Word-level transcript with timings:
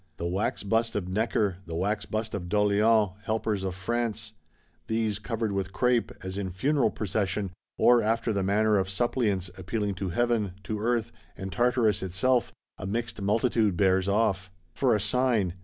The 0.17 0.25
Wax 0.25 0.63
bust 0.63 0.95
of 0.95 1.07
Necker, 1.07 1.57
the 1.67 1.75
Wax 1.75 2.07
bust 2.07 2.33
of 2.33 2.49
D'Orléans, 2.49 3.13
helpers 3.25 3.63
of 3.63 3.75
France: 3.75 4.33
these, 4.87 5.19
covered 5.19 5.51
with 5.51 5.73
crape, 5.73 6.11
as 6.23 6.39
in 6.39 6.49
funeral 6.49 6.89
procession, 6.89 7.51
or 7.77 8.01
after 8.01 8.33
the 8.33 8.41
manner 8.41 8.79
of 8.79 8.89
suppliants 8.89 9.51
appealing 9.59 9.93
to 9.93 10.09
Heaven, 10.09 10.53
to 10.63 10.79
Earth, 10.79 11.11
and 11.37 11.51
Tartarus 11.51 12.01
itself, 12.01 12.51
a 12.79 12.87
mixed 12.87 13.21
multitude 13.21 13.77
bears 13.77 14.07
off. 14.07 14.49
For 14.73 14.95
a 14.95 14.99
sign! 14.99 15.53